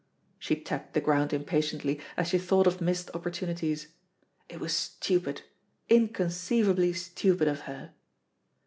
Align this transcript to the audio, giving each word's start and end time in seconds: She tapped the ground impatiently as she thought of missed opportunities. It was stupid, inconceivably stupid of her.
She 0.39 0.55
tapped 0.55 0.95
the 0.95 0.99
ground 0.99 1.31
impatiently 1.31 1.99
as 2.17 2.27
she 2.29 2.39
thought 2.39 2.65
of 2.65 2.81
missed 2.81 3.11
opportunities. 3.13 3.89
It 4.49 4.59
was 4.59 4.73
stupid, 4.73 5.43
inconceivably 5.89 6.91
stupid 6.93 7.47
of 7.47 7.59
her. 7.69 7.93